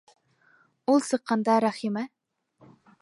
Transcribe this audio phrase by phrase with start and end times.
[0.93, 2.07] Ул сыҡҡанда Рәхимә: